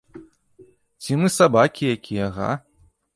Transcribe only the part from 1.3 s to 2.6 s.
сабакі якія, га?